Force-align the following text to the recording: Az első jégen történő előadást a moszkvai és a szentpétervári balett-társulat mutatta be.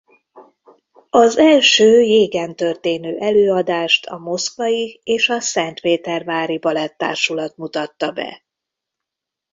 Az 1.09 1.37
első 1.37 2.01
jégen 2.01 2.55
történő 2.55 3.17
előadást 3.19 4.05
a 4.05 4.17
moszkvai 4.17 4.99
és 5.03 5.29
a 5.29 5.39
szentpétervári 5.39 6.57
balett-társulat 6.57 7.57
mutatta 7.57 8.11
be. 8.11 8.43